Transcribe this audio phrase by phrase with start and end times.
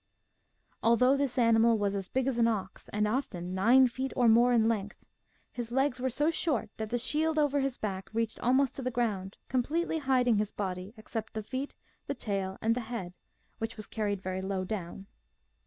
[0.81, 4.51] Although this animal was as big as an ox, and often nine feet or more
[4.51, 5.05] in length,
[5.51, 8.89] his legs were so short that the shield over his back reached almost to the
[8.89, 11.75] ground, completely hiding his body except the feet,
[12.07, 13.13] the tail, and the head,
[13.59, 15.05] which was carried very low down.